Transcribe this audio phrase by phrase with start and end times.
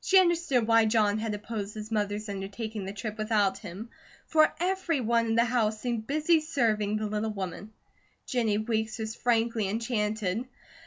[0.00, 3.90] She understood why John had opposed his mother's undertaking the trip without him,
[4.26, 7.74] for everyone in the house seemed busy serving the little woman.
[8.24, 10.48] Jennie Weeks was frankly enchanted.